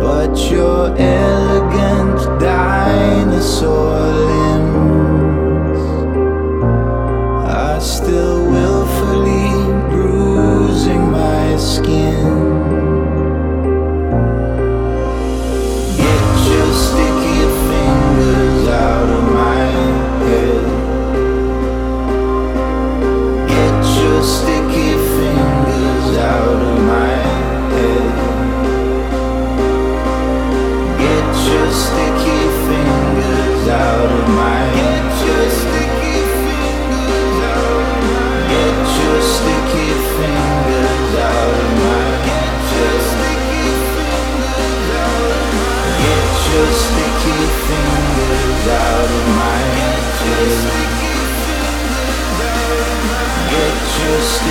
[0.00, 3.79] But you're elegant dinosaur.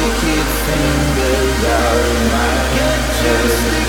[0.01, 3.88] I fingers out of my head just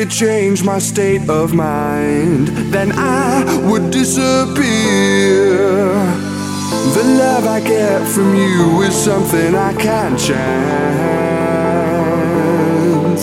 [0.00, 5.58] could change my state of mind, then I would disappear.
[6.96, 10.30] The love I get from you is something I can't chance.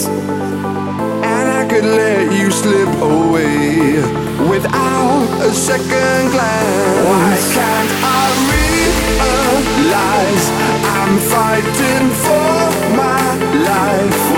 [0.05, 4.03] And I could let you slip away
[4.47, 7.07] without a second glance.
[7.09, 8.23] Why can't I
[9.73, 10.45] realize
[10.95, 13.23] I'm fighting for my
[13.65, 14.36] life?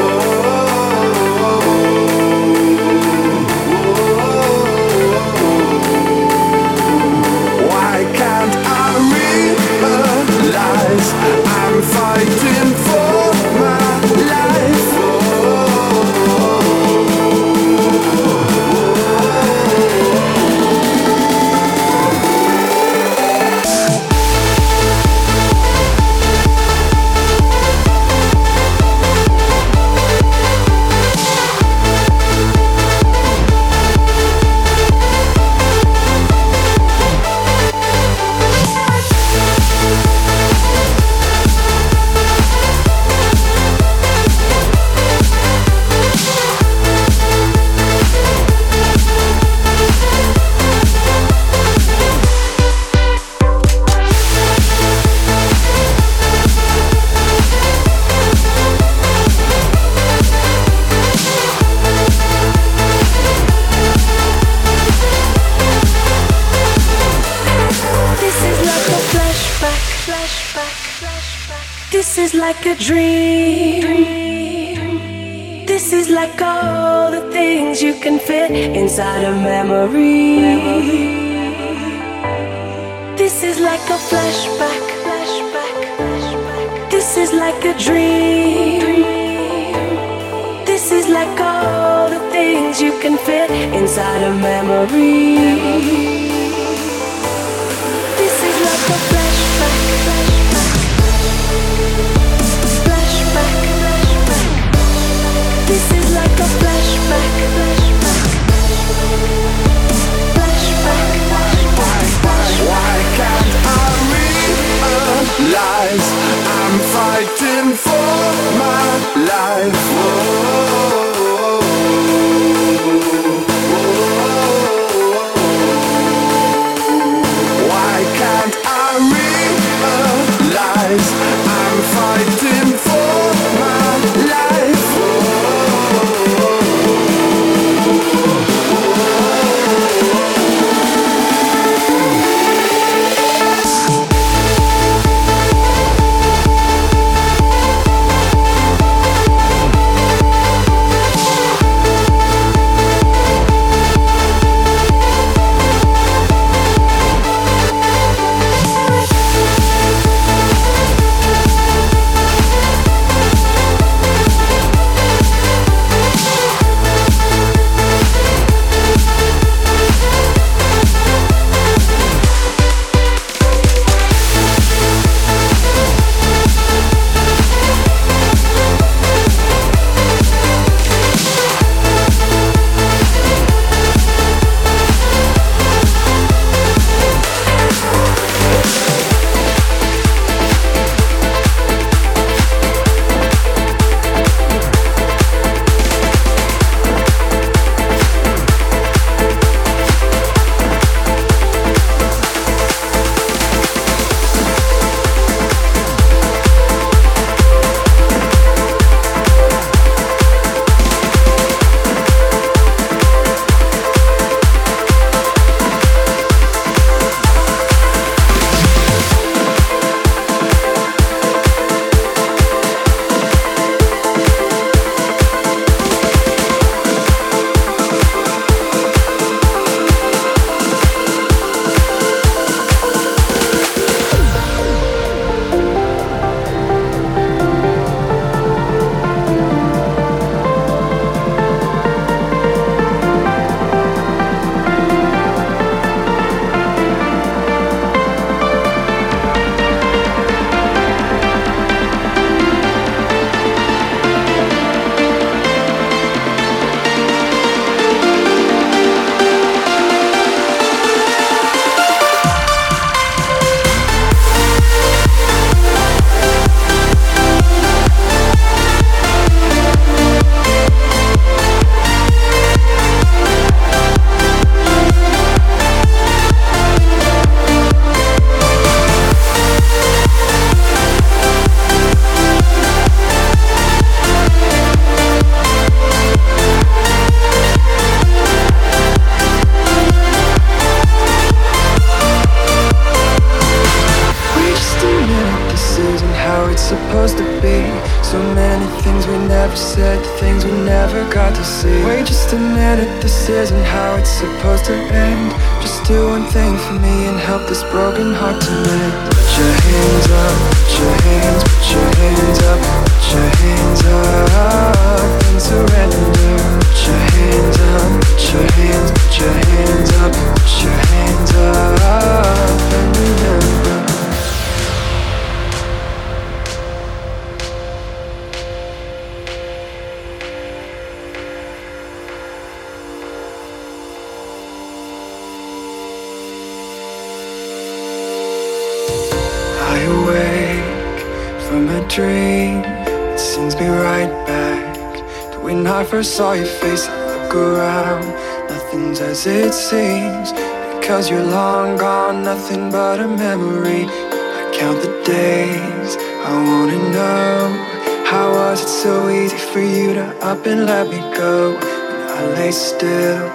[346.19, 346.85] Saw your face.
[346.85, 348.05] I look around,
[348.49, 350.33] nothing's as it seems
[350.77, 353.85] because you're long gone, nothing but a memory.
[353.87, 355.91] I count the days,
[356.29, 360.99] I wanna know how was it so easy for you to up and let me
[361.15, 361.55] go?
[361.91, 363.25] And I lay still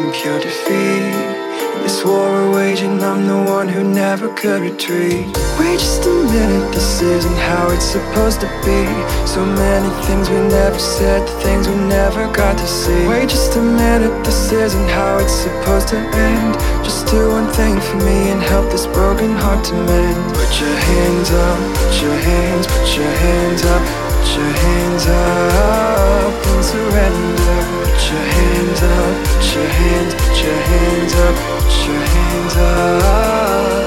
[0.00, 1.41] in pure defeat.
[1.80, 5.26] This war we're waging, I'm the one who never could retreat.
[5.58, 8.82] Wait just a minute, this isn't how it's supposed to be.
[9.26, 13.06] So many things we never said, the things we never got to see.
[13.08, 16.54] Wait just a minute, this isn't how it's supposed to end.
[16.84, 20.34] Just do one thing for me and help this broken heart to mend.
[20.34, 23.82] Put your hands up, put your hands, put your hands up,
[24.20, 27.61] put your hands up and surrender.
[28.02, 33.81] Put your hands up, put your hands, your hands up, put your hands up.